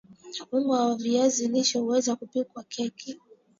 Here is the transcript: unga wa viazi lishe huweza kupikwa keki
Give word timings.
unga 0.51 0.75
wa 0.87 0.95
viazi 0.95 1.47
lishe 1.47 1.79
huweza 1.79 2.15
kupikwa 2.15 2.63
keki 2.63 3.19